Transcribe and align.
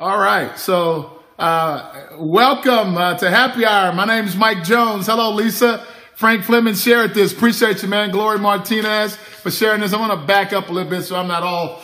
All 0.00 0.18
right. 0.18 0.58
So, 0.58 1.20
uh, 1.38 2.06
welcome 2.16 2.96
uh, 2.96 3.18
to 3.18 3.30
Happy 3.30 3.66
Hour. 3.66 3.92
My 3.92 4.06
name 4.06 4.24
is 4.24 4.34
Mike 4.34 4.64
Jones. 4.64 5.04
Hello, 5.04 5.30
Lisa. 5.34 5.84
Frank 6.14 6.42
Fleming 6.42 6.72
shared 6.72 7.12
this. 7.12 7.34
Appreciate 7.34 7.82
you, 7.82 7.88
man. 7.90 8.10
Glory 8.10 8.38
Martinez 8.38 9.14
for 9.16 9.50
sharing 9.50 9.82
this. 9.82 9.92
I'm 9.92 9.98
going 9.98 10.18
to 10.18 10.26
back 10.26 10.54
up 10.54 10.70
a 10.70 10.72
little 10.72 10.88
bit 10.88 11.02
so 11.02 11.16
I'm 11.16 11.28
not 11.28 11.42
all 11.42 11.82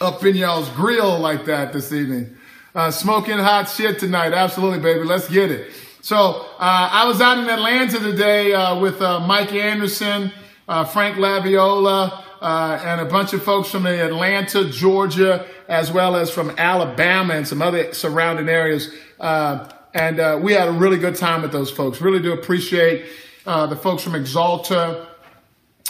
up 0.00 0.24
in 0.24 0.36
y'all's 0.36 0.68
grill 0.68 1.18
like 1.18 1.46
that 1.46 1.72
this 1.72 1.90
evening. 1.90 2.36
Uh, 2.72 2.92
smoking 2.92 3.36
hot 3.36 3.68
shit 3.68 3.98
tonight. 3.98 4.32
Absolutely, 4.32 4.78
baby. 4.78 5.02
Let's 5.02 5.28
get 5.28 5.50
it. 5.50 5.72
So, 6.02 6.46
uh, 6.60 6.88
I 6.92 7.04
was 7.08 7.20
out 7.20 7.36
in 7.36 7.50
Atlanta 7.50 7.98
today 7.98 8.52
uh, 8.54 8.78
with 8.78 9.02
uh, 9.02 9.18
Mike 9.18 9.52
Anderson, 9.52 10.30
uh, 10.68 10.84
Frank 10.84 11.16
Laviola, 11.16 12.25
uh, 12.40 12.80
and 12.84 13.00
a 13.00 13.04
bunch 13.04 13.32
of 13.32 13.42
folks 13.42 13.70
from 13.70 13.86
Atlanta, 13.86 14.68
Georgia, 14.68 15.46
as 15.68 15.90
well 15.92 16.16
as 16.16 16.30
from 16.30 16.50
Alabama 16.58 17.34
and 17.34 17.46
some 17.46 17.62
other 17.62 17.92
surrounding 17.94 18.48
areas. 18.48 18.92
Uh, 19.18 19.68
and 19.94 20.20
uh, 20.20 20.38
we 20.42 20.52
had 20.52 20.68
a 20.68 20.72
really 20.72 20.98
good 20.98 21.16
time 21.16 21.42
with 21.42 21.52
those 21.52 21.70
folks. 21.70 22.00
Really 22.00 22.20
do 22.20 22.32
appreciate 22.32 23.06
uh, 23.46 23.66
the 23.66 23.76
folks 23.76 24.02
from 24.02 24.12
Exalta 24.12 25.06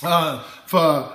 uh, 0.02 0.42
for 0.66 1.12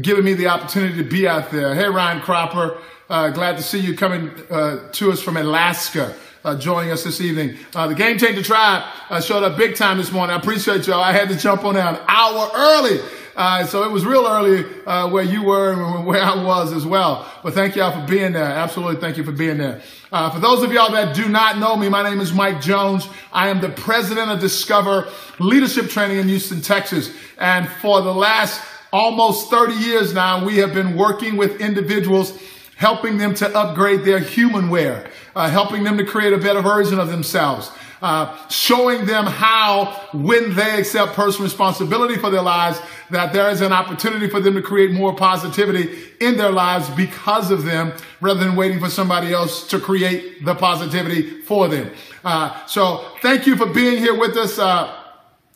giving 0.00 0.24
me 0.24 0.34
the 0.34 0.48
opportunity 0.48 0.96
to 0.96 1.08
be 1.08 1.28
out 1.28 1.50
there. 1.50 1.74
Hey, 1.74 1.88
Ryan 1.88 2.20
Cropper, 2.20 2.78
glad 3.08 3.56
to 3.56 3.62
see 3.62 3.78
you 3.78 3.96
coming 3.96 4.34
to 4.34 5.10
us 5.10 5.22
from 5.22 5.36
Alaska. 5.36 6.14
Uh, 6.44 6.58
joining 6.58 6.90
us 6.90 7.04
this 7.04 7.20
evening. 7.20 7.56
Uh, 7.72 7.86
the 7.86 7.94
Game 7.94 8.18
Changer 8.18 8.42
Tribe 8.42 8.82
uh, 9.10 9.20
showed 9.20 9.44
up 9.44 9.56
big 9.56 9.76
time 9.76 9.96
this 9.96 10.10
morning. 10.10 10.34
I 10.34 10.40
appreciate 10.40 10.88
y'all. 10.88 11.00
I 11.00 11.12
had 11.12 11.28
to 11.28 11.36
jump 11.36 11.62
on 11.62 11.74
there 11.74 11.86
an 11.86 12.00
hour 12.08 12.50
early 12.52 12.98
uh, 13.36 13.64
so 13.64 13.84
it 13.84 13.90
was 13.90 14.04
real 14.04 14.26
early 14.26 14.64
uh, 14.86 15.08
where 15.08 15.24
you 15.24 15.42
were 15.42 15.72
and 15.72 16.06
where 16.06 16.22
I 16.22 16.42
was 16.42 16.72
as 16.72 16.84
well. 16.84 17.30
But 17.42 17.54
thank 17.54 17.76
y'all 17.76 17.98
for 17.98 18.06
being 18.06 18.32
there. 18.32 18.44
Absolutely, 18.44 19.00
thank 19.00 19.16
you 19.16 19.24
for 19.24 19.32
being 19.32 19.58
there. 19.58 19.80
Uh, 20.10 20.30
for 20.30 20.40
those 20.40 20.62
of 20.62 20.72
y'all 20.72 20.92
that 20.92 21.14
do 21.14 21.28
not 21.28 21.58
know 21.58 21.76
me, 21.76 21.88
my 21.88 22.02
name 22.02 22.20
is 22.20 22.32
Mike 22.32 22.60
Jones. 22.60 23.08
I 23.32 23.48
am 23.48 23.60
the 23.60 23.70
president 23.70 24.30
of 24.30 24.40
Discover 24.40 25.08
Leadership 25.38 25.88
Training 25.88 26.18
in 26.18 26.28
Houston, 26.28 26.60
Texas. 26.60 27.10
And 27.38 27.68
for 27.68 28.02
the 28.02 28.12
last 28.12 28.60
almost 28.92 29.48
30 29.50 29.74
years 29.74 30.12
now, 30.12 30.44
we 30.44 30.58
have 30.58 30.74
been 30.74 30.96
working 30.96 31.36
with 31.36 31.60
individuals 31.60 32.38
helping 32.76 33.16
them 33.16 33.32
to 33.32 33.56
upgrade 33.56 34.00
their 34.00 34.20
humanware, 34.20 35.08
uh, 35.34 35.48
helping 35.48 35.84
them 35.84 35.96
to 35.96 36.04
create 36.04 36.32
a 36.32 36.38
better 36.38 36.60
version 36.60 36.98
of 36.98 37.08
themselves 37.08 37.70
uh, 38.02 38.36
showing 38.48 39.06
them 39.06 39.24
how, 39.24 39.86
when 40.12 40.54
they 40.56 40.80
accept 40.80 41.12
personal 41.12 41.44
responsibility 41.44 42.16
for 42.16 42.30
their 42.30 42.42
lives, 42.42 42.80
that 43.10 43.32
there 43.32 43.48
is 43.48 43.60
an 43.60 43.72
opportunity 43.72 44.28
for 44.28 44.40
them 44.40 44.54
to 44.54 44.62
create 44.62 44.90
more 44.90 45.14
positivity 45.14 45.88
in 46.20 46.36
their 46.36 46.50
lives 46.50 46.90
because 46.90 47.50
of 47.50 47.64
them, 47.64 47.92
rather 48.20 48.40
than 48.40 48.56
waiting 48.56 48.80
for 48.80 48.90
somebody 48.90 49.32
else 49.32 49.66
to 49.68 49.78
create 49.78 50.44
the 50.44 50.54
positivity 50.54 51.42
for 51.42 51.68
them. 51.68 51.90
Uh, 52.24 52.66
so, 52.66 53.06
thank 53.22 53.46
you 53.46 53.56
for 53.56 53.66
being 53.66 53.98
here 53.98 54.18
with 54.18 54.36
us. 54.36 54.58
Uh, 54.58 54.98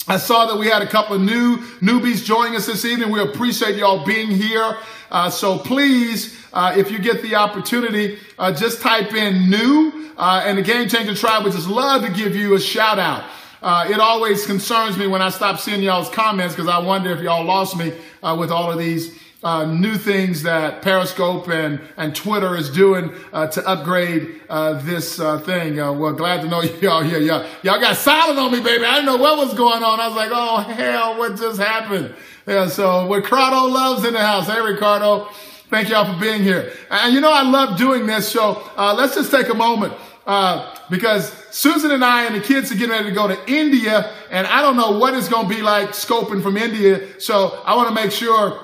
I 0.08 0.18
saw 0.18 0.46
that 0.46 0.56
we 0.56 0.68
had 0.68 0.82
a 0.82 0.86
couple 0.86 1.16
of 1.16 1.22
new 1.22 1.56
newbies 1.80 2.24
joining 2.24 2.54
us 2.54 2.66
this 2.66 2.84
evening. 2.84 3.10
We 3.10 3.20
appreciate 3.20 3.74
y'all 3.74 4.06
being 4.06 4.28
here. 4.28 4.76
Uh, 5.10 5.30
so 5.30 5.58
please, 5.58 6.36
uh, 6.52 6.74
if 6.76 6.90
you 6.90 6.98
get 6.98 7.22
the 7.22 7.34
opportunity, 7.34 8.18
uh, 8.38 8.52
just 8.52 8.80
type 8.80 9.12
in 9.12 9.50
new 9.50 10.10
uh, 10.16 10.42
and 10.44 10.58
the 10.58 10.62
Game 10.62 10.88
Changer 10.88 11.14
Tribe 11.14 11.44
would 11.44 11.52
just 11.52 11.68
love 11.68 12.02
to 12.02 12.10
give 12.10 12.34
you 12.34 12.54
a 12.54 12.60
shout 12.60 12.98
out. 12.98 13.24
Uh, 13.62 13.86
it 13.90 13.98
always 14.00 14.46
concerns 14.46 14.96
me 14.96 15.06
when 15.06 15.22
I 15.22 15.30
stop 15.30 15.58
seeing 15.58 15.82
y'all's 15.82 16.10
comments 16.10 16.54
because 16.54 16.68
I 16.68 16.78
wonder 16.78 17.10
if 17.10 17.20
y'all 17.20 17.44
lost 17.44 17.76
me 17.76 17.92
uh, 18.22 18.36
with 18.38 18.50
all 18.50 18.70
of 18.70 18.78
these 18.78 19.18
new 19.68 19.96
things 19.96 20.42
that 20.42 20.82
Periscope 20.82 21.48
and, 21.48 21.80
and 21.96 22.16
Twitter 22.16 22.56
is 22.56 22.68
doing 22.68 23.10
to 23.32 23.68
upgrade 23.68 24.40
this 24.82 25.18
thing. 25.44 25.76
well, 25.76 26.12
glad 26.12 26.42
to 26.42 26.48
know 26.48 26.62
y'all 26.80 27.02
here. 27.02 27.20
Y'all, 27.20 27.46
y'all 27.62 27.80
got 27.80 27.96
silent 27.96 28.38
on 28.40 28.50
me, 28.50 28.60
baby. 28.60 28.84
I 28.84 28.96
didn't 28.96 29.06
know 29.06 29.18
what 29.18 29.38
was 29.38 29.54
going 29.54 29.84
on. 29.84 30.00
I 30.00 30.08
was 30.08 30.16
like, 30.16 30.30
oh, 30.32 30.58
hell, 30.58 31.18
what 31.18 31.36
just 31.36 31.60
happened? 31.60 32.12
Yeah, 32.46 32.68
so 32.68 33.12
Ricardo 33.12 33.66
loves 33.66 34.04
in 34.04 34.12
the 34.14 34.20
house. 34.20 34.46
Hey, 34.46 34.60
Ricardo. 34.60 35.28
Thank 35.68 35.88
y'all 35.88 36.12
for 36.12 36.20
being 36.20 36.44
here. 36.44 36.72
And 36.90 37.12
you 37.12 37.20
know, 37.20 37.32
I 37.32 37.42
love 37.42 37.76
doing 37.76 38.06
this. 38.06 38.30
So 38.30 38.62
uh, 38.76 38.94
let's 38.94 39.16
just 39.16 39.32
take 39.32 39.48
a 39.48 39.54
moment 39.54 39.94
uh, 40.28 40.76
because 40.88 41.32
Susan 41.50 41.90
and 41.90 42.04
I 42.04 42.26
and 42.26 42.36
the 42.36 42.40
kids 42.40 42.70
are 42.70 42.76
getting 42.76 42.90
ready 42.90 43.08
to 43.08 43.14
go 43.14 43.26
to 43.26 43.52
India, 43.52 44.12
and 44.30 44.46
I 44.46 44.62
don't 44.62 44.76
know 44.76 44.96
what 44.96 45.14
it's 45.14 45.28
going 45.28 45.48
to 45.48 45.54
be 45.54 45.60
like 45.60 45.88
scoping 45.88 46.40
from 46.40 46.56
India. 46.56 47.20
So 47.20 47.60
I 47.64 47.74
want 47.74 47.88
to 47.88 47.94
make 47.94 48.12
sure 48.12 48.60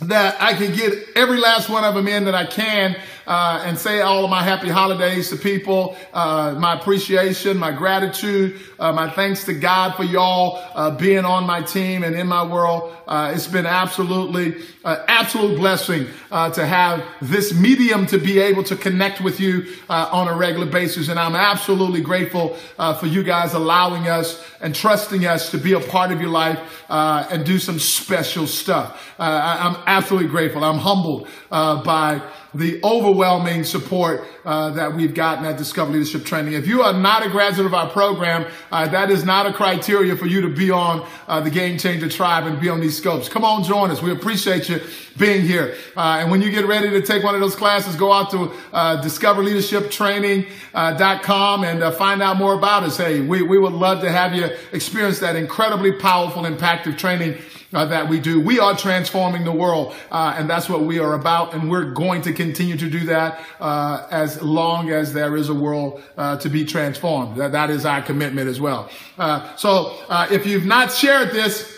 that 0.00 0.40
I 0.40 0.54
can 0.54 0.74
get 0.74 1.16
every 1.16 1.38
last 1.38 1.68
one 1.68 1.84
of 1.84 1.94
them 1.94 2.06
in 2.06 2.24
that 2.26 2.34
I 2.34 2.46
can 2.46 2.96
uh, 3.28 3.62
and 3.66 3.78
say 3.78 4.00
all 4.00 4.24
of 4.24 4.30
my 4.30 4.42
happy 4.42 4.70
holidays 4.70 5.28
to 5.28 5.36
people, 5.36 5.94
uh, 6.14 6.56
my 6.58 6.72
appreciation, 6.78 7.58
my 7.58 7.70
gratitude, 7.70 8.58
uh, 8.78 8.90
my 8.90 9.10
thanks 9.10 9.44
to 9.44 9.52
God 9.52 9.94
for 9.96 10.02
y'all 10.02 10.64
uh, 10.74 10.90
being 10.90 11.26
on 11.26 11.44
my 11.44 11.60
team 11.60 12.04
and 12.04 12.16
in 12.16 12.26
my 12.26 12.42
world. 12.42 12.96
Uh, 13.06 13.32
it's 13.34 13.46
been 13.46 13.66
absolutely, 13.66 14.56
uh, 14.82 15.04
absolute 15.08 15.58
blessing 15.58 16.06
to 16.30 16.66
have 16.66 17.04
this 17.20 17.52
medium 17.54 18.06
to 18.06 18.18
be 18.18 18.38
able 18.38 18.62
to 18.62 18.76
connect 18.76 19.20
with 19.20 19.40
you 19.40 19.66
on 19.88 20.28
a 20.28 20.36
regular 20.36 20.66
basis. 20.66 21.08
And 21.08 21.18
I'm 21.18 21.34
absolutely 21.34 22.00
grateful 22.00 22.50
for 22.98 23.06
you 23.06 23.22
guys 23.22 23.52
allowing 23.52 24.08
us 24.08 24.42
and 24.60 24.74
trusting 24.74 25.26
us 25.26 25.50
to 25.50 25.58
be 25.58 25.72
a 25.72 25.80
part 25.80 26.12
of 26.12 26.20
your 26.20 26.30
life 26.30 26.58
and 26.88 27.44
do 27.44 27.58
some 27.58 27.78
special 27.78 28.46
stuff. 28.46 29.14
I, 29.18 29.58
I'm 29.58 29.76
absolutely 29.88 30.28
grateful. 30.28 30.62
I'm 30.62 30.78
humbled 30.78 31.26
by 31.50 32.22
the 32.54 32.80
overwhelming 32.82 33.62
support 33.64 34.24
uh, 34.44 34.70
that 34.70 34.94
we've 34.94 35.12
gotten 35.14 35.44
at 35.44 35.58
Discover 35.58 35.92
Leadership 35.92 36.24
Training. 36.24 36.54
If 36.54 36.66
you 36.66 36.80
are 36.82 36.94
not 36.94 37.26
a 37.26 37.28
graduate 37.28 37.66
of 37.66 37.74
our 37.74 37.90
program, 37.90 38.46
uh, 38.72 38.88
that 38.88 39.10
is 39.10 39.22
not 39.24 39.44
a 39.46 39.52
criteria 39.52 40.16
for 40.16 40.24
you 40.26 40.40
to 40.40 40.48
be 40.48 40.70
on 40.70 41.06
uh, 41.26 41.40
the 41.40 41.50
Game 41.50 41.76
Changer 41.78 42.08
Tribe 42.08 42.46
and 42.46 42.58
be 42.58 42.70
on 42.70 42.80
these 42.80 42.96
scopes. 42.96 43.28
Come 43.28 43.44
on, 43.44 43.64
join 43.64 43.90
us. 43.90 44.00
We 44.00 44.12
appreciate 44.12 44.70
you 44.70 44.80
being 45.18 45.42
here. 45.42 45.76
Uh, 45.96 46.20
and 46.20 46.30
when 46.30 46.40
you 46.40 46.50
get 46.50 46.66
ready 46.66 46.88
to 46.90 47.02
take 47.02 47.22
one 47.22 47.34
of 47.34 47.42
those 47.42 47.54
classes, 47.54 47.96
go 47.96 48.10
out 48.12 48.30
to 48.30 48.50
uh, 48.72 49.02
discoverleadershiptraining.com 49.02 51.60
uh, 51.60 51.64
and 51.64 51.94
find 51.94 52.22
out 52.22 52.38
more 52.38 52.54
about 52.54 52.84
us. 52.84 52.96
Hey, 52.96 53.20
we, 53.20 53.42
we 53.42 53.58
would 53.58 53.74
love 53.74 54.00
to 54.00 54.10
have 54.10 54.34
you 54.34 54.48
experience 54.72 55.18
that 55.18 55.36
incredibly 55.36 55.92
powerful, 55.92 56.44
impactful 56.44 56.96
training 56.96 57.36
uh, 57.72 57.84
that 57.86 58.08
we 58.08 58.20
do. 58.20 58.40
We 58.40 58.58
are 58.58 58.76
transforming 58.76 59.44
the 59.44 59.52
world, 59.52 59.94
uh, 60.10 60.34
and 60.36 60.48
that's 60.48 60.68
what 60.68 60.82
we 60.82 60.98
are 60.98 61.14
about. 61.14 61.54
And 61.54 61.70
we're 61.70 61.92
going 61.92 62.22
to 62.22 62.32
continue 62.32 62.76
to 62.76 62.90
do 62.90 63.00
that 63.06 63.40
uh, 63.60 64.06
as 64.10 64.42
long 64.42 64.90
as 64.90 65.12
there 65.12 65.36
is 65.36 65.48
a 65.48 65.54
world 65.54 66.02
uh, 66.16 66.36
to 66.38 66.48
be 66.48 66.64
transformed. 66.64 67.36
That, 67.36 67.52
that 67.52 67.70
is 67.70 67.84
our 67.84 68.02
commitment 68.02 68.48
as 68.48 68.60
well. 68.60 68.90
Uh, 69.18 69.54
so 69.56 69.96
uh, 70.08 70.28
if 70.30 70.46
you've 70.46 70.66
not 70.66 70.92
shared 70.92 71.32
this, 71.32 71.76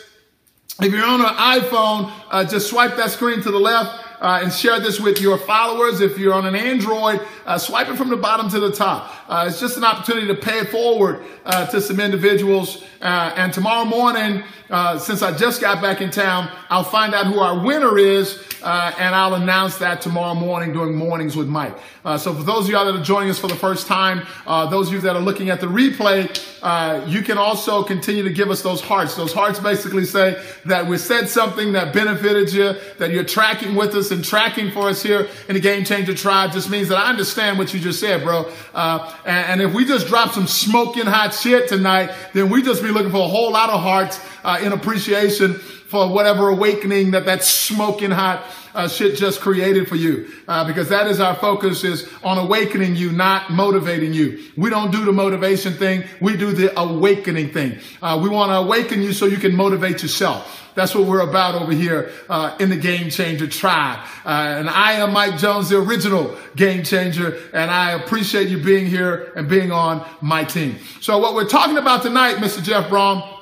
if 0.80 0.92
you're 0.92 1.04
on 1.04 1.20
an 1.20 1.26
iPhone, 1.60 2.50
just 2.50 2.70
swipe 2.70 2.96
that 2.96 3.10
screen 3.10 3.42
to 3.42 3.50
the 3.50 3.58
left. 3.58 4.09
Uh, 4.20 4.40
and 4.42 4.52
share 4.52 4.78
this 4.78 5.00
with 5.00 5.18
your 5.18 5.38
followers. 5.38 6.02
If 6.02 6.18
you're 6.18 6.34
on 6.34 6.44
an 6.44 6.54
Android, 6.54 7.26
uh, 7.46 7.56
swipe 7.56 7.88
it 7.88 7.96
from 7.96 8.10
the 8.10 8.18
bottom 8.18 8.50
to 8.50 8.60
the 8.60 8.70
top. 8.70 9.10
Uh, 9.26 9.46
it's 9.48 9.58
just 9.58 9.78
an 9.78 9.84
opportunity 9.84 10.26
to 10.26 10.34
pay 10.34 10.64
forward 10.64 11.24
to 11.70 11.80
some 11.80 11.98
individuals. 11.98 12.84
and 13.00 13.52
tomorrow 13.52 13.86
morning, 13.86 14.44
uh, 14.70 14.98
since 14.98 15.22
I 15.22 15.36
just 15.36 15.60
got 15.60 15.82
back 15.82 16.00
in 16.00 16.10
town, 16.10 16.50
I'll 16.68 16.84
find 16.84 17.14
out 17.14 17.26
who 17.26 17.40
our 17.40 17.58
winner 17.64 17.98
is, 17.98 18.38
uh, 18.62 18.92
and 18.98 19.14
I'll 19.14 19.34
announce 19.34 19.78
that 19.78 20.00
tomorrow 20.00 20.34
morning 20.34 20.72
during 20.72 20.94
Mornings 20.94 21.36
with 21.36 21.48
Mike. 21.48 21.76
Uh, 22.04 22.18
so 22.18 22.34
for 22.34 22.42
those 22.42 22.64
of 22.64 22.70
y'all 22.70 22.84
that 22.84 22.94
are 22.94 23.02
joining 23.02 23.30
us 23.30 23.38
for 23.38 23.48
the 23.48 23.54
first 23.56 23.86
time, 23.86 24.26
uh, 24.46 24.66
those 24.66 24.88
of 24.88 24.94
you 24.94 25.00
that 25.00 25.16
are 25.16 25.22
looking 25.22 25.50
at 25.50 25.60
the 25.60 25.66
replay, 25.66 26.28
uh, 26.62 27.04
you 27.06 27.22
can 27.22 27.38
also 27.38 27.82
continue 27.82 28.22
to 28.22 28.30
give 28.30 28.50
us 28.50 28.62
those 28.62 28.80
hearts. 28.80 29.16
Those 29.16 29.32
hearts 29.32 29.58
basically 29.58 30.04
say 30.04 30.42
that 30.66 30.86
we 30.86 30.98
said 30.98 31.28
something 31.28 31.72
that 31.72 31.92
benefited 31.92 32.52
you, 32.52 32.74
that 32.98 33.10
you're 33.10 33.24
tracking 33.24 33.74
with 33.74 33.94
us 33.94 34.10
and 34.10 34.24
tracking 34.24 34.70
for 34.70 34.88
us 34.88 35.02
here 35.02 35.28
in 35.48 35.54
the 35.54 35.60
Game 35.60 35.84
Changer 35.84 36.14
Tribe. 36.14 36.52
Just 36.52 36.70
means 36.70 36.88
that 36.88 36.98
I 36.98 37.08
understand 37.08 37.58
what 37.58 37.72
you 37.72 37.80
just 37.80 38.00
said, 38.00 38.22
bro. 38.22 38.50
And, 38.74 39.06
and, 39.26 39.60
if 39.60 39.74
we 39.74 39.84
just 39.84 40.06
drop 40.06 40.32
some 40.32 40.46
smoking 40.46 41.06
hot 41.06 41.34
shit 41.34 41.68
tonight, 41.68 42.10
then 42.32 42.50
we 42.50 42.62
just 42.62 42.82
be 42.82 42.88
looking 42.88 43.10
for 43.10 43.24
a 43.24 43.28
whole 43.28 43.52
lot 43.52 43.70
of 43.70 43.80
hearts 43.80 44.20
uh, 44.44 44.58
in 44.62 44.72
appreciation 44.72 45.60
for 45.90 46.08
whatever 46.08 46.50
awakening 46.50 47.10
that 47.10 47.24
that 47.24 47.42
smoking 47.42 48.12
hot 48.12 48.44
uh, 48.74 48.86
shit 48.86 49.16
just 49.16 49.40
created 49.40 49.88
for 49.88 49.96
you. 49.96 50.30
Uh, 50.46 50.64
because 50.64 50.88
that 50.88 51.08
is 51.08 51.18
our 51.18 51.34
focus 51.34 51.82
is 51.82 52.08
on 52.22 52.38
awakening 52.38 52.94
you, 52.94 53.10
not 53.10 53.50
motivating 53.50 54.14
you. 54.14 54.40
We 54.56 54.70
don't 54.70 54.92
do 54.92 55.04
the 55.04 55.10
motivation 55.10 55.72
thing. 55.72 56.04
We 56.20 56.36
do 56.36 56.52
the 56.52 56.78
awakening 56.80 57.52
thing. 57.52 57.80
Uh, 58.00 58.20
we 58.22 58.28
want 58.28 58.50
to 58.50 58.58
awaken 58.58 59.02
you 59.02 59.12
so 59.12 59.26
you 59.26 59.38
can 59.38 59.56
motivate 59.56 60.00
yourself. 60.00 60.58
That's 60.76 60.94
what 60.94 61.08
we're 61.08 61.28
about 61.28 61.60
over 61.60 61.72
here 61.72 62.12
uh, 62.28 62.56
in 62.60 62.70
the 62.70 62.76
Game 62.76 63.10
Changer 63.10 63.48
Tribe. 63.48 63.98
Uh, 64.24 64.28
and 64.28 64.70
I 64.70 64.92
am 64.92 65.12
Mike 65.12 65.38
Jones, 65.38 65.70
the 65.70 65.78
original 65.78 66.38
Game 66.54 66.84
Changer, 66.84 67.36
and 67.52 67.68
I 67.68 67.94
appreciate 67.94 68.48
you 68.48 68.62
being 68.62 68.86
here 68.86 69.32
and 69.34 69.48
being 69.48 69.72
on 69.72 70.08
my 70.20 70.44
team. 70.44 70.78
So 71.00 71.18
what 71.18 71.34
we're 71.34 71.48
talking 71.48 71.78
about 71.78 72.02
tonight, 72.02 72.36
Mr. 72.36 72.62
Jeff 72.62 72.88
Braun, 72.88 73.39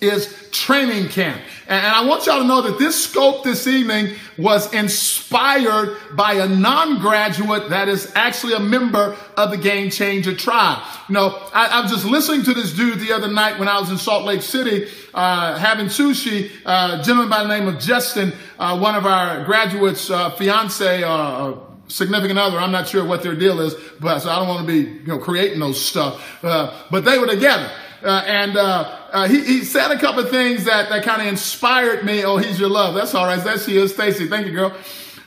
is 0.00 0.48
training 0.50 1.08
camp. 1.08 1.40
And 1.68 1.86
I 1.86 2.04
want 2.06 2.26
y'all 2.26 2.40
to 2.40 2.46
know 2.46 2.62
that 2.62 2.78
this 2.78 3.04
scope 3.04 3.44
this 3.44 3.66
evening 3.66 4.14
was 4.38 4.72
inspired 4.72 5.96
by 6.14 6.34
a 6.34 6.48
non-graduate 6.48 7.70
that 7.70 7.88
is 7.88 8.10
actually 8.14 8.54
a 8.54 8.60
member 8.60 9.16
of 9.36 9.50
the 9.50 9.58
Game 9.58 9.90
Changer 9.90 10.34
tribe. 10.34 10.82
You 11.08 11.14
know, 11.14 11.48
I, 11.52 11.66
I 11.66 11.80
was 11.82 11.90
just 11.90 12.04
listening 12.04 12.44
to 12.44 12.54
this 12.54 12.72
dude 12.72 13.00
the 13.00 13.12
other 13.12 13.28
night 13.30 13.58
when 13.58 13.68
I 13.68 13.78
was 13.78 13.90
in 13.90 13.98
Salt 13.98 14.24
Lake 14.24 14.42
City 14.42 14.88
uh, 15.12 15.58
having 15.58 15.86
sushi. 15.86 16.50
Uh, 16.64 16.98
a 17.00 17.02
gentleman 17.02 17.28
by 17.28 17.42
the 17.42 17.48
name 17.48 17.68
of 17.68 17.78
Justin, 17.78 18.32
uh, 18.58 18.78
one 18.78 18.94
of 18.94 19.04
our 19.04 19.44
graduates' 19.44 20.10
uh, 20.10 20.30
fiance, 20.30 21.02
uh, 21.02 21.54
significant 21.88 22.38
other. 22.38 22.58
I'm 22.58 22.72
not 22.72 22.88
sure 22.88 23.04
what 23.04 23.22
their 23.22 23.34
deal 23.34 23.60
is, 23.60 23.74
but 24.00 24.20
so 24.20 24.30
I 24.30 24.38
don't 24.38 24.48
want 24.48 24.66
to 24.66 24.72
be, 24.72 24.90
you 24.90 25.06
know, 25.06 25.18
creating 25.18 25.58
those 25.58 25.82
stuff. 25.82 26.42
Uh, 26.42 26.72
but 26.90 27.04
they 27.04 27.18
were 27.18 27.26
together. 27.26 27.70
Uh, 28.02 28.22
and 28.26 28.56
uh, 28.56 28.97
uh, 29.10 29.28
he, 29.28 29.42
he, 29.44 29.64
said 29.64 29.90
a 29.90 29.98
couple 29.98 30.24
things 30.24 30.64
that, 30.64 30.88
that 30.90 31.02
kind 31.02 31.22
of 31.22 31.28
inspired 31.28 32.04
me. 32.04 32.24
Oh, 32.24 32.36
he's 32.36 32.60
your 32.60 32.68
love. 32.68 32.94
That's 32.94 33.14
all 33.14 33.26
right. 33.26 33.42
There 33.42 33.58
she 33.58 33.76
is, 33.76 33.94
Stacy. 33.94 34.28
Thank 34.28 34.46
you, 34.46 34.52
girl. 34.52 34.74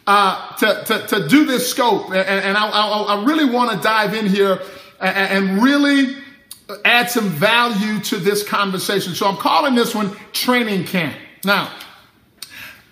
Uh, 0.06 0.56
to, 0.58 0.84
to, 0.86 1.08
to 1.08 1.28
do 1.28 1.46
this 1.46 1.70
scope. 1.70 2.10
And, 2.10 2.18
and 2.18 2.58
I, 2.58 2.68
I, 2.68 3.16
I 3.16 3.24
really 3.24 3.46
want 3.46 3.72
to 3.72 3.78
dive 3.82 4.14
in 4.14 4.28
here 4.28 4.62
and, 5.00 5.50
and 5.50 5.64
really 5.64 6.16
add 6.86 7.10
some 7.10 7.30
value 7.30 8.00
to 8.02 8.18
this 8.18 8.48
conversation. 8.48 9.14
So 9.16 9.28
I'm 9.28 9.38
calling 9.38 9.76
this 9.76 9.96
one 9.96 10.16
training 10.32 10.86
camp. 10.86 11.16
Now, 11.44 11.72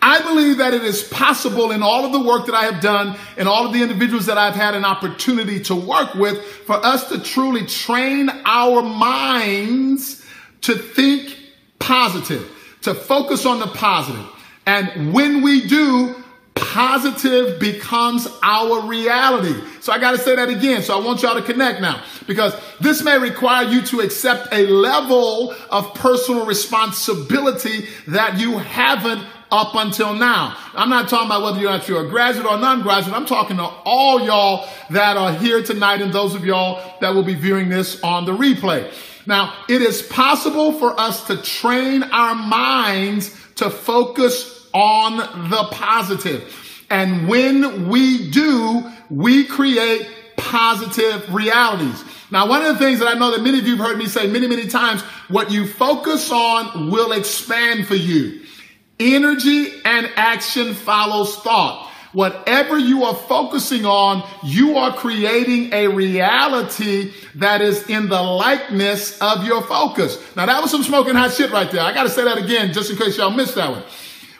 I 0.01 0.21
believe 0.21 0.59
that 0.59 0.73
it 0.73 0.83
is 0.83 1.03
possible 1.03 1.71
in 1.71 1.83
all 1.83 2.05
of 2.05 2.13
the 2.13 2.21
work 2.21 2.45
that 2.45 2.55
I 2.55 2.63
have 2.63 2.81
done 2.81 3.17
and 3.37 3.49
all 3.49 3.65
of 3.65 3.73
the 3.73 3.81
individuals 3.81 4.27
that 4.27 4.37
I've 4.37 4.55
had 4.55 4.73
an 4.73 4.85
opportunity 4.85 5.59
to 5.63 5.75
work 5.75 6.15
with 6.15 6.43
for 6.43 6.75
us 6.75 7.09
to 7.09 7.19
truly 7.19 7.65
train 7.65 8.29
our 8.45 8.81
minds 8.81 10.18
to 10.61 10.75
think 10.75 11.37
positive, 11.79 12.49
to 12.81 12.93
focus 12.93 13.45
on 13.45 13.59
the 13.59 13.67
positive. 13.67 14.25
And 14.65 15.13
when 15.13 15.41
we 15.41 15.67
do, 15.67 16.15
positive 16.55 17.59
becomes 17.59 18.27
our 18.43 18.81
reality. 18.85 19.59
So 19.81 19.91
I 19.91 19.97
got 19.97 20.11
to 20.11 20.17
say 20.17 20.35
that 20.35 20.49
again. 20.49 20.83
So 20.83 20.99
I 20.99 21.03
want 21.03 21.23
y'all 21.23 21.35
to 21.35 21.41
connect 21.41 21.81
now 21.81 22.03
because 22.27 22.53
this 22.79 23.01
may 23.01 23.17
require 23.17 23.67
you 23.67 23.81
to 23.83 24.01
accept 24.01 24.53
a 24.53 24.67
level 24.67 25.55
of 25.71 25.93
personal 25.95 26.45
responsibility 26.45 27.87
that 28.07 28.39
you 28.39 28.57
haven't 28.57 29.25
up 29.51 29.73
until 29.73 30.13
now. 30.13 30.55
I'm 30.73 30.89
not 30.89 31.09
talking 31.09 31.27
about 31.27 31.43
whether 31.43 31.59
you're 31.59 32.05
a 32.05 32.09
graduate 32.09 32.45
or 32.45 32.57
non-graduate. 32.57 33.15
I'm 33.15 33.25
talking 33.25 33.57
to 33.57 33.63
all 33.63 34.21
y'all 34.21 34.67
that 34.91 35.17
are 35.17 35.33
here 35.33 35.63
tonight 35.63 36.01
and 36.01 36.13
those 36.13 36.35
of 36.35 36.45
y'all 36.45 36.97
that 37.01 37.15
will 37.15 37.23
be 37.23 37.33
viewing 37.35 37.69
this 37.69 38.01
on 38.03 38.25
the 38.25 38.31
replay. 38.31 38.91
Now, 39.25 39.53
it 39.67 39.81
is 39.81 40.01
possible 40.01 40.71
for 40.73 40.99
us 40.99 41.27
to 41.27 41.37
train 41.37 42.03
our 42.03 42.35
minds 42.35 43.35
to 43.55 43.69
focus 43.69 44.67
on 44.73 45.17
the 45.49 45.67
positive. 45.71 46.55
And 46.89 47.27
when 47.27 47.89
we 47.89 48.31
do, 48.31 48.89
we 49.09 49.45
create 49.45 50.07
positive 50.37 51.33
realities. 51.33 52.03
Now, 52.31 52.47
one 52.47 52.63
of 52.63 52.77
the 52.77 52.79
things 52.79 52.99
that 52.99 53.07
I 53.07 53.17
know 53.17 53.31
that 53.31 53.41
many 53.41 53.59
of 53.59 53.67
you 53.67 53.75
have 53.75 53.87
heard 53.87 53.97
me 53.97 54.05
say 54.05 54.27
many, 54.27 54.47
many 54.47 54.67
times, 54.67 55.01
what 55.27 55.51
you 55.51 55.67
focus 55.67 56.31
on 56.31 56.89
will 56.89 57.11
expand 57.11 57.87
for 57.87 57.95
you. 57.95 58.41
Energy 58.99 59.81
and 59.83 60.09
action 60.15 60.73
follows 60.73 61.35
thought. 61.37 61.88
Whatever 62.11 62.77
you 62.77 63.03
are 63.03 63.13
focusing 63.13 63.85
on, 63.85 64.27
you 64.43 64.77
are 64.77 64.95
creating 64.95 65.71
a 65.73 65.87
reality 65.87 67.13
that 67.35 67.61
is 67.61 67.87
in 67.87 68.09
the 68.09 68.21
likeness 68.21 69.19
of 69.21 69.43
your 69.43 69.61
focus. 69.61 70.17
Now 70.35 70.47
that 70.47 70.61
was 70.61 70.71
some 70.71 70.81
smoking 70.81 71.13
hot 71.13 71.31
shit 71.33 71.51
right 71.51 71.69
there. 71.69 71.81
I 71.81 71.93
got 71.93 72.03
to 72.03 72.09
say 72.09 72.23
that 72.23 72.39
again 72.39 72.73
just 72.73 72.89
in 72.89 72.97
case 72.97 73.17
y'all 73.17 73.29
missed 73.29 73.55
that 73.55 73.69
one. 73.69 73.83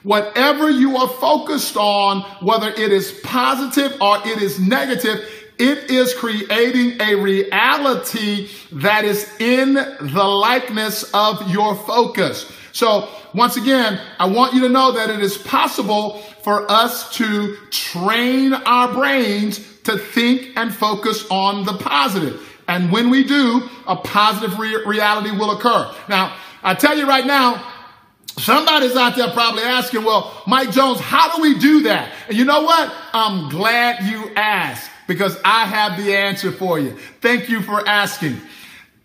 Whatever 0.02 0.70
you 0.70 0.98
are 0.98 1.10
focused 1.10 1.76
on, 1.78 2.22
whether 2.42 2.70
it 2.70 2.92
is 2.92 3.20
positive 3.24 4.02
or 4.02 4.18
it 4.26 4.42
is 4.42 4.60
negative, 4.60 5.30
it 5.60 5.92
is 5.92 6.14
creating 6.14 7.00
a 7.02 7.16
reality 7.16 8.50
that 8.72 9.04
is 9.04 9.30
in 9.40 9.74
the 9.74 10.24
likeness 10.24 11.04
of 11.14 11.52
your 11.52 11.76
focus. 11.76 12.52
So 12.72 13.10
once 13.34 13.58
again, 13.58 14.00
I 14.20 14.28
want 14.28 14.54
you 14.54 14.62
to 14.62 14.70
know 14.70 14.94
that 14.94 15.10
it 15.10 15.20
is 15.20 15.38
possible 15.38 16.20
for 16.44 16.70
us 16.72 17.16
to 17.18 17.56
train 17.72 18.54
our 18.54 18.94
brains 18.94 19.60
to 19.84 19.98
think 19.98 20.58
and 20.58 20.74
focus 20.74 21.26
on 21.30 21.66
the 21.66 21.74
positive. 21.74 22.46
And 22.68 22.92
when 22.92 23.10
we 23.10 23.24
do, 23.24 23.68
a 23.88 23.96
positive 23.96 24.60
re- 24.60 24.84
reality 24.86 25.32
will 25.32 25.52
occur. 25.52 25.92
Now, 26.08 26.38
I 26.62 26.76
tell 26.76 26.98
you 26.98 27.08
right 27.08 27.26
now, 27.26 27.66
Somebody's 28.38 28.96
out 28.96 29.18
there 29.18 29.30
probably 29.32 29.64
asking, 29.64 30.06
well, 30.06 30.42
Mike 30.48 30.72
Jones, 30.72 31.02
how 31.02 31.36
do 31.36 31.42
we 31.42 31.60
do 31.60 31.84
that? 31.84 32.14
And 32.30 32.38
you 32.38 32.46
know 32.46 32.62
what? 32.62 32.94
I'm 33.12 33.50
glad 33.50 34.06
you 34.06 34.32
asked 34.34 34.90
because 35.08 35.38
I 35.44 35.66
have 35.66 35.98
the 36.02 36.16
answer 36.16 36.52
for 36.52 36.80
you. 36.80 36.92
Thank 37.20 37.50
you 37.50 37.62
for 37.62 37.86
asking. 37.86 38.40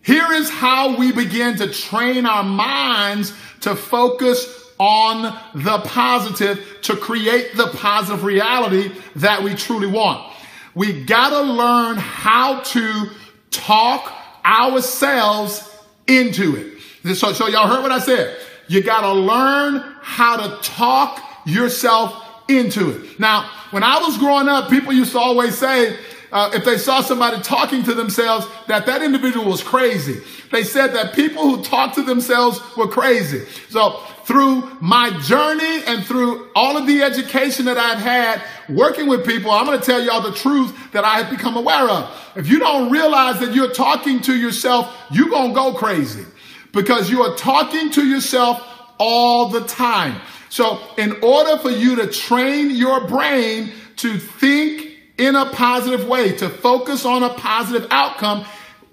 Here 0.01 0.31
is 0.31 0.49
how 0.49 0.97
we 0.97 1.11
begin 1.11 1.57
to 1.57 1.67
train 1.67 2.25
our 2.25 2.43
minds 2.43 3.33
to 3.65 3.75
focus 3.75 4.63
on 4.77 5.23
the 5.55 5.79
positive 5.79 6.77
to 6.83 6.95
create 6.95 7.55
the 7.55 7.67
positive 7.67 8.23
reality 8.23 8.91
that 9.15 9.41
we 9.41 9.55
truly 9.55 9.87
want. 9.87 10.31
We 10.75 11.03
gotta 11.03 11.41
learn 11.41 11.97
how 11.97 12.59
to 12.59 13.09
talk 13.49 14.13
ourselves 14.45 15.67
into 16.05 16.55
it. 16.55 17.15
So, 17.15 17.33
so 17.33 17.47
y'all 17.47 17.67
heard 17.67 17.81
what 17.81 17.91
I 17.91 17.99
said. 17.99 18.37
You 18.67 18.83
gotta 18.83 19.13
learn 19.13 19.81
how 20.01 20.37
to 20.37 20.61
talk 20.61 21.23
yourself 21.45 22.23
into 22.47 22.91
it. 22.91 23.19
Now, 23.19 23.49
when 23.71 23.81
I 23.81 23.99
was 23.99 24.17
growing 24.19 24.47
up, 24.47 24.69
people 24.69 24.93
used 24.93 25.13
to 25.13 25.19
always 25.19 25.57
say, 25.57 25.97
uh, 26.35 26.51
if 26.53 26.65
they 26.65 26.77
saw 26.77 26.99
somebody 26.99 27.41
talking 27.41 27.81
to 27.81 27.93
themselves, 27.93 28.45
that 28.67 28.85
that 28.87 29.01
individual 29.01 29.49
was 29.49 29.63
crazy. 29.63 30.21
They 30.51 30.63
said 30.63 30.87
that 30.87 31.15
people 31.15 31.43
who 31.43 31.63
talk 31.63 31.95
to 31.95 32.03
themselves 32.03 32.59
were 32.75 32.89
crazy. 32.89 33.45
So 33.69 34.01
through 34.25 34.77
my 34.81 35.17
journey 35.21 35.83
and 35.87 36.05
through 36.05 36.49
all 36.53 36.75
of 36.75 36.87
the 36.87 37.01
education 37.03 37.63
that 37.67 37.77
I've 37.77 37.99
had 37.99 38.41
working 38.67 39.07
with 39.07 39.25
people, 39.25 39.49
I'm 39.49 39.65
going 39.65 39.79
to 39.79 39.85
tell 39.85 40.01
y'all 40.01 40.21
the 40.21 40.35
truth 40.35 40.91
that 40.91 41.05
I 41.05 41.21
have 41.21 41.29
become 41.29 41.55
aware 41.55 41.87
of. 41.87 42.33
If 42.35 42.49
you 42.49 42.59
don't 42.59 42.91
realize 42.91 43.39
that 43.39 43.55
you're 43.55 43.71
talking 43.71 44.19
to 44.23 44.35
yourself, 44.35 44.93
you're 45.11 45.29
going 45.29 45.51
to 45.51 45.55
go 45.55 45.73
crazy 45.73 46.25
because 46.73 47.09
you 47.09 47.21
are 47.21 47.37
talking 47.37 47.91
to 47.91 48.05
yourself 48.05 48.61
all 48.97 49.47
the 49.47 49.61
time. 49.61 50.19
So 50.49 50.81
in 50.97 51.13
order 51.23 51.57
for 51.59 51.69
you 51.69 51.95
to 51.95 52.07
train 52.07 52.71
your 52.71 53.07
brain 53.07 53.71
to 53.97 54.17
think 54.17 54.94
in 55.17 55.35
a 55.35 55.45
positive 55.47 56.07
way, 56.07 56.35
to 56.37 56.49
focus 56.49 57.05
on 57.05 57.23
a 57.23 57.29
positive 57.29 57.87
outcome. 57.91 58.45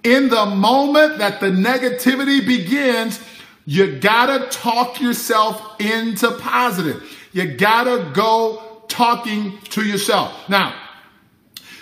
In 0.05 0.29
the 0.29 0.47
moment 0.47 1.19
that 1.19 1.41
the 1.41 1.47
negativity 1.47 2.45
begins, 2.45 3.21
you 3.65 3.99
gotta 3.99 4.49
talk 4.51 5.01
yourself 5.01 5.81
into 5.81 6.31
positive. 6.33 7.03
You 7.33 7.57
gotta 7.57 8.11
go 8.13 8.83
talking 8.89 9.59
to 9.71 9.83
yourself. 9.85 10.49
Now, 10.49 10.75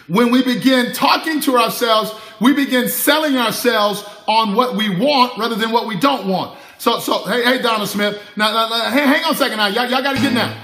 when 0.06 0.30
we 0.30 0.42
begin 0.42 0.92
talking 0.92 1.40
to 1.42 1.56
ourselves, 1.56 2.12
we 2.40 2.52
begin 2.52 2.88
selling 2.88 3.36
ourselves 3.36 4.04
on 4.26 4.54
what 4.54 4.76
we 4.76 4.88
want 4.94 5.38
rather 5.38 5.54
than 5.54 5.70
what 5.70 5.86
we 5.86 5.98
don't 5.98 6.26
want. 6.26 6.58
So, 6.78 6.98
so 6.98 7.24
hey, 7.24 7.44
hey, 7.44 7.62
Donna 7.62 7.86
Smith. 7.86 8.20
Now, 8.36 8.52
now, 8.52 8.68
now 8.68 8.90
hey, 8.90 9.06
hang 9.06 9.24
on 9.24 9.34
a 9.34 9.36
second 9.36 9.58
now. 9.58 9.66
Y'all, 9.66 9.88
y'all 9.88 10.02
got 10.02 10.16
to 10.16 10.22
get 10.22 10.32
now. 10.32 10.56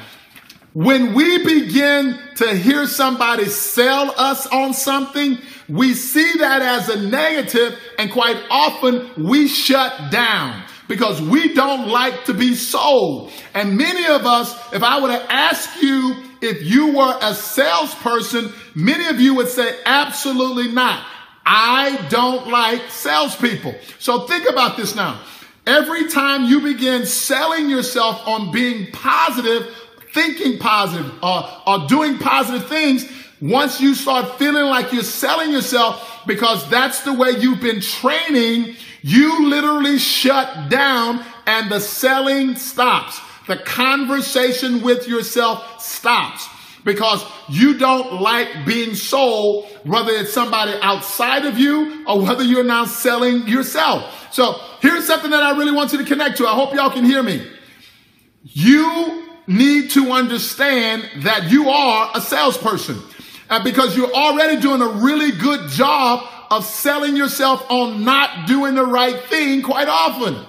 When 0.76 1.14
we 1.14 1.42
begin 1.42 2.18
to 2.34 2.54
hear 2.54 2.86
somebody 2.86 3.46
sell 3.46 4.12
us 4.14 4.46
on 4.46 4.74
something, 4.74 5.38
we 5.70 5.94
see 5.94 6.34
that 6.40 6.60
as 6.60 6.90
a 6.90 7.00
negative 7.00 7.78
and 7.98 8.12
quite 8.12 8.36
often 8.50 9.08
we 9.16 9.48
shut 9.48 10.12
down 10.12 10.62
because 10.86 11.22
we 11.22 11.54
don't 11.54 11.88
like 11.88 12.26
to 12.26 12.34
be 12.34 12.54
sold. 12.54 13.32
And 13.54 13.78
many 13.78 14.04
of 14.06 14.26
us, 14.26 14.54
if 14.74 14.82
I 14.82 15.00
were 15.00 15.08
to 15.08 15.32
ask 15.32 15.80
you 15.80 16.14
if 16.42 16.62
you 16.62 16.94
were 16.94 17.18
a 17.22 17.34
salesperson, 17.34 18.52
many 18.74 19.06
of 19.06 19.18
you 19.18 19.34
would 19.36 19.48
say 19.48 19.78
absolutely 19.86 20.70
not. 20.70 21.06
I 21.46 22.06
don't 22.10 22.48
like 22.48 22.90
salespeople. 22.90 23.76
So 23.98 24.26
think 24.26 24.46
about 24.46 24.76
this 24.76 24.94
now. 24.94 25.22
Every 25.66 26.08
time 26.08 26.44
you 26.44 26.60
begin 26.60 27.06
selling 27.06 27.70
yourself 27.70 28.20
on 28.28 28.52
being 28.52 28.92
positive, 28.92 29.74
thinking 30.16 30.58
positive 30.58 31.12
uh, 31.22 31.60
or, 31.66 31.82
or 31.84 31.86
doing 31.86 32.18
positive 32.18 32.66
things, 32.68 33.04
once 33.42 33.82
you 33.82 33.94
start 33.94 34.38
feeling 34.38 34.64
like 34.64 34.92
you're 34.92 35.02
selling 35.02 35.52
yourself 35.52 36.22
because 36.26 36.68
that's 36.70 37.02
the 37.02 37.12
way 37.12 37.32
you've 37.32 37.60
been 37.60 37.82
training, 37.82 38.74
you 39.02 39.46
literally 39.50 39.98
shut 39.98 40.70
down 40.70 41.22
and 41.46 41.70
the 41.70 41.78
selling 41.78 42.56
stops. 42.56 43.20
The 43.46 43.58
conversation 43.58 44.82
with 44.82 45.06
yourself 45.06 45.82
stops. 45.82 46.48
because 46.82 47.24
you 47.48 47.76
don't 47.76 48.22
like 48.22 48.64
being 48.64 48.94
sold, 48.94 49.66
whether 49.82 50.12
it's 50.12 50.32
somebody 50.32 50.72
outside 50.80 51.44
of 51.44 51.58
you 51.58 52.04
or 52.06 52.22
whether 52.22 52.44
you're 52.44 52.64
now 52.64 52.84
selling 52.84 53.46
yourself. 53.48 54.32
So 54.32 54.54
here's 54.80 55.04
something 55.04 55.32
that 55.32 55.42
I 55.42 55.58
really 55.58 55.72
want 55.72 55.92
you 55.92 55.98
to 55.98 56.04
connect 56.04 56.38
to. 56.38 56.46
I 56.46 56.54
hope 56.54 56.72
y'all 56.74 56.90
can 56.90 57.04
hear 57.04 57.24
me. 57.24 57.44
You 58.44 59.25
need 59.46 59.90
to 59.90 60.10
understand 60.10 61.08
that 61.24 61.50
you 61.50 61.68
are 61.68 62.10
a 62.14 62.20
salesperson 62.20 63.00
uh, 63.48 63.62
because 63.62 63.96
you're 63.96 64.12
already 64.12 64.60
doing 64.60 64.82
a 64.82 64.88
really 64.88 65.32
good 65.32 65.70
job 65.70 66.28
of 66.50 66.64
selling 66.64 67.16
yourself 67.16 67.64
on 67.70 68.04
not 68.04 68.46
doing 68.46 68.74
the 68.74 68.84
right 68.84 69.20
thing 69.24 69.62
quite 69.62 69.88
often. 69.88 70.46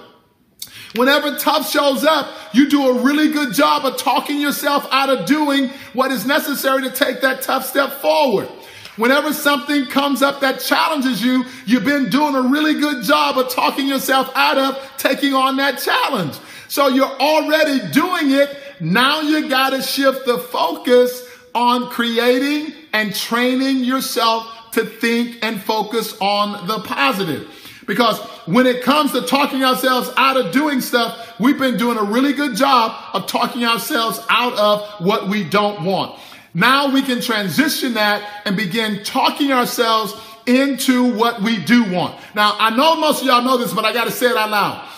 Whenever 0.94 1.36
tough 1.36 1.70
shows 1.70 2.04
up, 2.04 2.28
you 2.52 2.68
do 2.68 2.88
a 2.88 3.02
really 3.02 3.30
good 3.30 3.52
job 3.52 3.84
of 3.84 3.98
talking 3.98 4.40
yourself 4.40 4.86
out 4.90 5.10
of 5.10 5.26
doing 5.26 5.68
what 5.92 6.10
is 6.10 6.24
necessary 6.24 6.82
to 6.82 6.90
take 6.90 7.20
that 7.20 7.42
tough 7.42 7.66
step 7.66 8.00
forward. 8.00 8.48
Whenever 8.96 9.32
something 9.32 9.86
comes 9.86 10.22
up 10.22 10.40
that 10.40 10.60
challenges 10.60 11.22
you, 11.22 11.44
you've 11.66 11.84
been 11.84 12.10
doing 12.10 12.34
a 12.34 12.42
really 12.42 12.80
good 12.80 13.04
job 13.04 13.38
of 13.38 13.48
talking 13.48 13.86
yourself 13.86 14.28
out 14.34 14.58
of 14.58 14.92
taking 14.96 15.34
on 15.34 15.56
that 15.58 15.78
challenge. 15.78 16.36
So 16.66 16.88
you're 16.88 17.06
already 17.06 17.78
doing 17.92 18.32
it. 18.32 18.56
Now 18.80 19.20
you 19.20 19.48
got 19.48 19.70
to 19.70 19.82
shift 19.82 20.26
the 20.26 20.38
focus 20.38 21.24
on 21.54 21.88
creating 21.90 22.72
and 22.92 23.14
training 23.14 23.78
yourself 23.84 24.46
to 24.72 24.84
think 24.84 25.38
and 25.42 25.60
focus 25.60 26.16
on 26.20 26.66
the 26.66 26.80
positive. 26.80 27.52
Because 27.86 28.18
when 28.46 28.66
it 28.66 28.82
comes 28.82 29.12
to 29.12 29.22
talking 29.22 29.64
ourselves 29.64 30.10
out 30.16 30.36
of 30.36 30.52
doing 30.52 30.80
stuff, 30.80 31.38
we've 31.40 31.58
been 31.58 31.78
doing 31.78 31.96
a 31.96 32.04
really 32.04 32.34
good 32.34 32.54
job 32.54 32.94
of 33.14 33.26
talking 33.26 33.64
ourselves 33.64 34.20
out 34.28 34.52
of 34.58 34.86
what 35.04 35.28
we 35.28 35.42
don't 35.42 35.84
want. 35.84 36.18
Now 36.54 36.92
we 36.92 37.02
can 37.02 37.20
transition 37.20 37.94
that 37.94 38.42
and 38.44 38.56
begin 38.56 39.02
talking 39.04 39.52
ourselves 39.52 40.14
into 40.46 41.14
what 41.14 41.42
we 41.42 41.62
do 41.64 41.90
want. 41.92 42.18
Now, 42.34 42.56
I 42.58 42.74
know 42.74 42.96
most 42.96 43.20
of 43.20 43.26
y'all 43.26 43.42
know 43.42 43.58
this, 43.58 43.72
but 43.72 43.84
I 43.84 43.92
got 43.92 44.04
to 44.04 44.10
say 44.10 44.26
it 44.26 44.36
out 44.36 44.50
loud. 44.50 44.88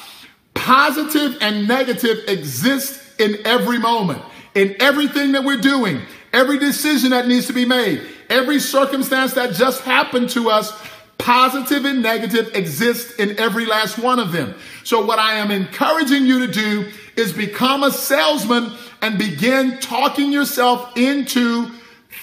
Positive 0.55 1.39
and 1.41 1.67
negative 1.67 2.19
exist 2.29 3.10
in 3.21 3.39
every 3.45 3.79
moment, 3.79 4.23
in 4.55 4.75
everything 4.81 5.33
that 5.33 5.45
we're 5.45 5.61
doing, 5.61 6.01
every 6.33 6.59
decision 6.59 7.11
that 7.11 7.29
needs 7.29 7.47
to 7.47 7.53
be 7.53 7.65
made, 7.65 8.03
every 8.29 8.59
circumstance 8.59 9.35
that 9.35 9.55
just 9.55 9.83
happened 9.83 10.31
to 10.31 10.51
us 10.51 10.73
Positive 11.21 11.85
and 11.85 12.03
negative 12.03 12.55
exist 12.55 13.21
in 13.21 13.39
every 13.39 13.67
last 13.67 13.99
one 13.99 14.19
of 14.19 14.33
them. 14.33 14.55
So 14.85 15.05
what 15.05 15.19
I 15.19 15.35
am 15.35 15.51
encouraging 15.51 16.25
you 16.25 16.47
to 16.47 16.51
do 16.51 16.91
is 17.15 17.35
become 17.35 17.83
a 17.83 17.91
salesman 17.91 18.73
and 19.03 19.19
begin 19.19 19.79
talking 19.81 20.33
yourself 20.33 20.97
into 20.97 21.71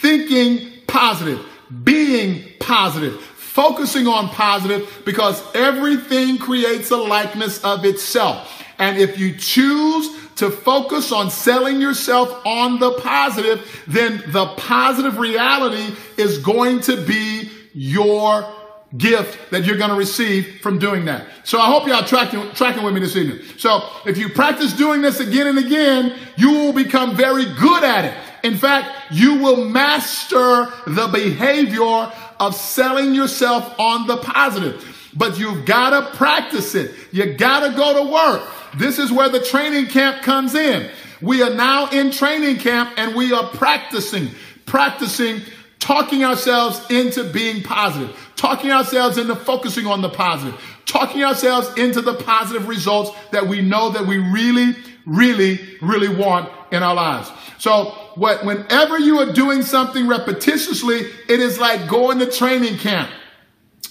thinking 0.01 0.71
positive, 0.87 1.45
being 1.83 2.43
positive, 2.59 3.21
focusing 3.21 4.07
on 4.07 4.29
positive 4.29 5.03
because 5.05 5.43
everything 5.53 6.39
creates 6.39 6.89
a 6.89 6.97
likeness 6.97 7.63
of 7.63 7.85
itself. 7.85 8.63
And 8.79 8.97
if 8.97 9.19
you 9.19 9.37
choose 9.37 10.09
to 10.37 10.49
focus 10.49 11.11
on 11.11 11.29
selling 11.29 11.81
yourself 11.81 12.29
on 12.45 12.79
the 12.79 12.93
positive, 12.99 13.83
then 13.87 14.23
the 14.27 14.47
positive 14.57 15.17
reality 15.17 15.95
is 16.17 16.37
going 16.39 16.81
to 16.81 17.03
be 17.05 17.49
your 17.73 18.53
gift 18.95 19.51
that 19.51 19.65
you're 19.65 19.77
going 19.77 19.89
to 19.89 19.95
receive 19.95 20.61
from 20.61 20.79
doing 20.79 21.05
that. 21.05 21.27
So 21.43 21.59
I 21.59 21.65
hope 21.67 21.87
y'all 21.87 22.05
tracking, 22.05 22.51
tracking 22.51 22.83
with 22.83 22.93
me 22.93 22.99
this 22.99 23.15
evening. 23.15 23.45
So 23.57 23.81
if 24.05 24.17
you 24.17 24.29
practice 24.29 24.73
doing 24.73 25.01
this 25.01 25.19
again 25.19 25.47
and 25.47 25.57
again, 25.57 26.17
you 26.37 26.51
will 26.51 26.73
become 26.73 27.15
very 27.15 27.45
good 27.45 27.83
at 27.83 28.05
it. 28.05 28.13
In 28.43 28.57
fact, 28.57 29.11
you 29.11 29.39
will 29.39 29.65
master 29.65 30.67
the 30.85 31.09
behavior 31.11 32.11
of 32.39 32.55
selling 32.55 33.13
yourself 33.13 33.77
on 33.79 34.07
the 34.07 34.17
positive. 34.17 34.93
But 35.13 35.39
you've 35.39 35.65
got 35.65 35.89
to 35.89 36.15
practice 36.15 36.75
it. 36.75 36.93
You 37.11 37.33
got 37.33 37.67
to 37.67 37.75
go 37.75 38.05
to 38.05 38.11
work. 38.11 38.49
This 38.75 38.99
is 38.99 39.11
where 39.11 39.29
the 39.29 39.43
training 39.43 39.87
camp 39.87 40.23
comes 40.23 40.55
in. 40.55 40.89
We 41.21 41.41
are 41.41 41.53
now 41.53 41.89
in 41.89 42.11
training 42.11 42.57
camp 42.57 42.93
and 42.97 43.15
we 43.15 43.33
are 43.33 43.47
practicing, 43.49 44.29
practicing 44.65 45.41
talking 45.79 46.23
ourselves 46.23 46.85
into 46.89 47.23
being 47.23 47.63
positive, 47.63 48.15
talking 48.35 48.71
ourselves 48.71 49.17
into 49.17 49.35
focusing 49.35 49.87
on 49.87 50.01
the 50.01 50.09
positive, 50.09 50.59
talking 50.85 51.23
ourselves 51.23 51.69
into 51.77 52.01
the 52.01 52.13
positive 52.13 52.67
results 52.67 53.11
that 53.31 53.47
we 53.47 53.61
know 53.61 53.91
that 53.91 54.05
we 54.05 54.17
really, 54.17 54.75
really, 55.05 55.59
really 55.81 56.13
want 56.13 56.49
in 56.71 56.83
our 56.83 56.95
lives. 56.95 57.31
So 57.59 57.85
what, 58.15 58.45
whenever 58.45 58.99
you 58.99 59.19
are 59.19 59.31
doing 59.33 59.61
something 59.61 60.05
repetitiously, 60.05 61.09
it 61.29 61.39
is 61.39 61.59
like 61.59 61.87
going 61.87 62.19
to 62.19 62.29
training 62.29 62.77
camp. 62.77 63.09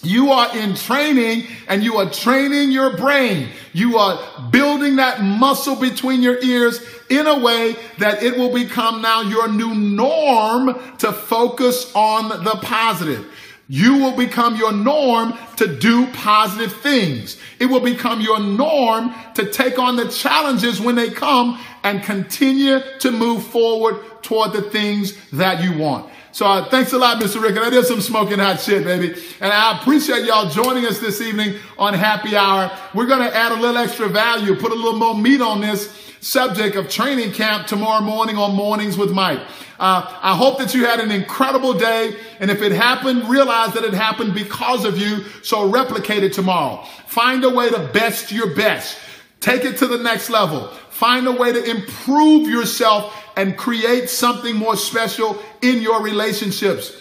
You 0.06 0.30
are 0.30 0.56
in 0.56 0.75
training 0.75 1.46
and 1.68 1.82
you 1.82 1.96
are 1.96 2.08
training 2.08 2.70
your 2.70 2.96
brain. 2.96 3.48
You 3.72 3.98
are 3.98 4.20
building 4.50 4.96
that 4.96 5.22
muscle 5.22 5.76
between 5.76 6.22
your 6.22 6.42
ears 6.42 6.80
in 7.10 7.26
a 7.26 7.38
way 7.38 7.76
that 7.98 8.22
it 8.22 8.36
will 8.36 8.52
become 8.52 9.02
now 9.02 9.22
your 9.22 9.48
new 9.48 9.75
norm 9.75 10.80
to 10.98 11.12
focus 11.12 11.90
on 11.94 12.44
the 12.44 12.58
positive. 12.62 13.26
You 13.68 13.98
will 13.98 14.16
become 14.16 14.54
your 14.54 14.72
norm 14.72 15.34
to 15.56 15.66
do 15.76 16.06
positive 16.12 16.72
things. 16.72 17.36
It 17.58 17.66
will 17.66 17.80
become 17.80 18.20
your 18.20 18.38
norm 18.38 19.12
to 19.34 19.50
take 19.50 19.78
on 19.78 19.96
the 19.96 20.08
challenges 20.08 20.80
when 20.80 20.94
they 20.94 21.10
come 21.10 21.58
and 21.82 22.02
continue 22.02 22.80
to 23.00 23.10
move 23.10 23.44
forward 23.44 24.22
toward 24.22 24.52
the 24.52 24.62
things 24.62 25.16
that 25.32 25.64
you 25.64 25.76
want. 25.76 26.10
So 26.36 26.44
uh, 26.44 26.68
thanks 26.68 26.92
a 26.92 26.98
lot, 26.98 27.18
Mr. 27.18 27.40
Rick. 27.40 27.56
And 27.56 27.64
that 27.64 27.72
is 27.72 27.88
some 27.88 28.02
smoking 28.02 28.38
hot 28.38 28.60
shit, 28.60 28.84
baby. 28.84 29.14
And 29.40 29.50
I 29.50 29.80
appreciate 29.80 30.26
y'all 30.26 30.50
joining 30.50 30.84
us 30.84 30.98
this 30.98 31.22
evening 31.22 31.58
on 31.78 31.94
Happy 31.94 32.36
Hour. 32.36 32.70
We're 32.92 33.06
going 33.06 33.26
to 33.26 33.34
add 33.34 33.52
a 33.52 33.54
little 33.54 33.78
extra 33.78 34.06
value, 34.06 34.54
put 34.54 34.70
a 34.70 34.74
little 34.74 34.98
more 34.98 35.14
meat 35.14 35.40
on 35.40 35.62
this 35.62 35.90
subject 36.20 36.76
of 36.76 36.90
training 36.90 37.32
camp 37.32 37.66
tomorrow 37.66 38.04
morning 38.04 38.36
on 38.36 38.54
Mornings 38.54 38.98
with 38.98 39.12
Mike. 39.12 39.40
Uh, 39.80 40.06
I 40.20 40.36
hope 40.36 40.58
that 40.58 40.74
you 40.74 40.84
had 40.84 41.00
an 41.00 41.10
incredible 41.10 41.72
day. 41.72 42.14
And 42.38 42.50
if 42.50 42.60
it 42.60 42.72
happened, 42.72 43.30
realize 43.30 43.72
that 43.72 43.84
it 43.84 43.94
happened 43.94 44.34
because 44.34 44.84
of 44.84 44.98
you. 44.98 45.24
So 45.42 45.70
replicate 45.70 46.22
it 46.22 46.34
tomorrow. 46.34 46.84
Find 47.06 47.44
a 47.44 47.50
way 47.50 47.70
to 47.70 47.78
best 47.94 48.30
your 48.30 48.54
best. 48.54 48.98
Take 49.40 49.64
it 49.64 49.78
to 49.78 49.86
the 49.86 49.96
next 49.96 50.28
level. 50.28 50.68
Find 50.90 51.26
a 51.26 51.32
way 51.32 51.54
to 51.54 51.64
improve 51.64 52.46
yourself 52.46 53.25
and 53.36 53.56
create 53.56 54.08
something 54.08 54.56
more 54.56 54.76
special 54.76 55.40
in 55.62 55.82
your 55.82 56.02
relationships. 56.02 56.92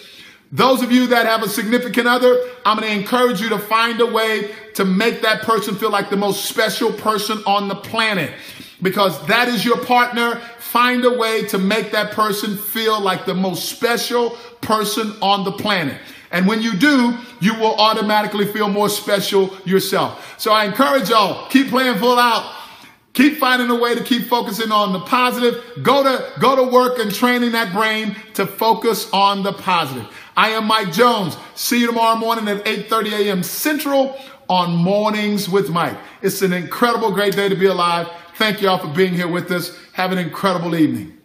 Those 0.52 0.82
of 0.82 0.92
you 0.92 1.08
that 1.08 1.26
have 1.26 1.44
a 1.44 1.50
significant 1.50 2.08
other, 2.08 2.38
I'm 2.66 2.78
going 2.78 2.90
to 2.90 3.00
encourage 3.00 3.42
you 3.42 3.50
to 3.50 3.60
find 3.60 4.00
a 4.00 4.06
way 4.06 4.52
to 4.76 4.86
make 4.86 5.22
that 5.22 5.42
person 5.42 5.76
feel 5.76 5.90
like 5.90 6.10
the 6.10 6.18
most 6.18 6.46
special 6.46 6.94
person 6.94 7.42
on 7.46 7.68
the 7.68 7.76
planet 7.76 8.32
because 8.82 9.26
that 9.28 9.48
is 9.48 9.66
your 9.66 9.84
partner. 9.84 10.36
Find 10.60 11.04
a 11.06 11.18
way 11.18 11.46
to 11.48 11.58
make 11.58 11.92
that 11.92 12.12
person 12.12 12.58
feel 12.58 13.00
like 13.00 13.26
the 13.26 13.34
most 13.34 13.70
special 13.70 14.32
person 14.62 15.14
on 15.22 15.46
the 15.46 15.52
planet. 15.52 16.00
And 16.32 16.48
when 16.48 16.62
you 16.62 16.76
do, 16.76 17.18
you 17.40 17.54
will 17.56 17.76
automatically 17.76 18.46
feel 18.46 18.68
more 18.68 18.90
special 18.90 19.56
yourself. 19.66 20.36
So 20.40 20.52
I 20.52 20.66
encourage 20.66 21.10
y'all, 21.10 21.48
keep 21.50 21.70
playing 21.70 21.98
full 21.98 22.20
out. 22.20 22.55
Keep 23.16 23.38
finding 23.38 23.70
a 23.70 23.76
way 23.76 23.96
to 23.96 24.04
keep 24.04 24.28
focusing 24.28 24.74
on 24.74 24.92
the 24.92 25.00
positive. 25.00 25.64
Go 25.82 26.04
to, 26.04 26.40
go 26.40 26.58
to 26.58 26.64
work 26.70 27.00
and 27.00 27.14
training 27.14 27.54
that 27.54 27.74
brain 27.74 28.14
to 28.34 28.46
focus 28.46 29.10
on 29.12 29.42
the 29.42 29.54
positive. 29.54 30.06
I 30.36 30.50
am 30.50 30.66
Mike 30.66 30.92
Jones. 30.92 31.38
See 31.56 31.80
you 31.80 31.88
tomorrow 31.88 32.18
morning 32.18 32.50
at 32.50 32.66
8.30 32.66 33.14
a.m. 33.14 33.42
Central 33.42 34.20
on 34.50 34.76
Mornings 34.76 35.48
with 35.48 35.70
Mike. 35.70 35.98
It's 36.22 36.42
an 36.42 36.52
incredible, 36.52 37.12
great 37.12 37.38
day 37.38 37.48
to 37.48 37.56
be 37.56 37.68
alive. 37.68 38.10
Thank 38.36 38.62
you 38.62 38.68
all 38.68 38.80
for 38.80 38.90
being 38.90 39.14
here 39.14 39.30
with 39.30 39.50
us. 39.50 39.78
Have 39.94 40.12
an 40.12 40.18
incredible 40.18 40.76
evening. 40.76 41.18